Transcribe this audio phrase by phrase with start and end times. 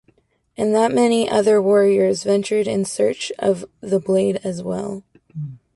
[0.57, 5.03] And that many other warriors ventured in search of the blade as well.